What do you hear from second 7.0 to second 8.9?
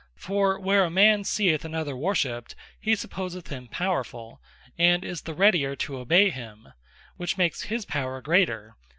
which makes his Power greater.